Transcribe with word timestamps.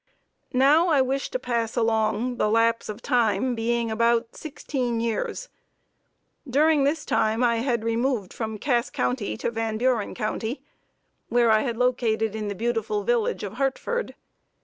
Now 0.55 0.87
I 0.87 0.99
wish 1.03 1.29
to 1.29 1.37
pass 1.37 1.77
along, 1.77 2.37
the 2.37 2.49
lapse 2.49 2.89
of 2.89 3.03
time 3.03 3.53
being 3.53 3.91
about 3.91 4.35
sixteen 4.35 4.99
years. 4.99 5.47
During 6.49 6.85
this 6.85 7.05
time 7.05 7.43
I 7.43 7.57
had 7.57 7.83
removed 7.83 8.33
from 8.33 8.57
Cass 8.57 8.89
County 8.89 9.37
to 9.37 9.51
Van 9.51 9.77
Buren 9.77 10.15
County, 10.15 10.63
where 11.29 11.51
I 11.51 11.61
had 11.61 11.77
located 11.77 12.33
in 12.35 12.47
the 12.47 12.55
beautiful 12.55 13.03
village 13.03 13.43
of 13.43 13.53
Hartford. 13.53 14.15